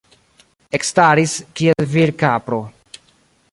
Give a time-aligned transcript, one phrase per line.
[0.77, 2.61] Ekstaris, kiel virkapro.